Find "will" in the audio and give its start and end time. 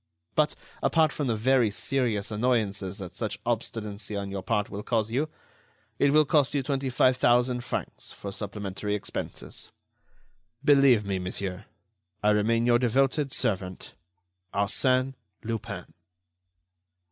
4.67-4.81, 6.11-6.25